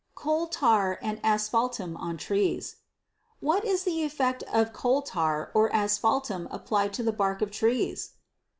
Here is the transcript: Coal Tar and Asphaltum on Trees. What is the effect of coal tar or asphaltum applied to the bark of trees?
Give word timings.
Coal 0.15 0.47
Tar 0.47 0.97
and 1.03 1.19
Asphaltum 1.23 1.95
on 1.95 2.17
Trees. 2.17 2.77
What 3.39 3.63
is 3.63 3.83
the 3.83 4.01
effect 4.01 4.41
of 4.51 4.73
coal 4.73 5.03
tar 5.03 5.51
or 5.53 5.71
asphaltum 5.71 6.47
applied 6.49 6.91
to 6.93 7.03
the 7.03 7.13
bark 7.13 7.43
of 7.43 7.51
trees? 7.51 8.13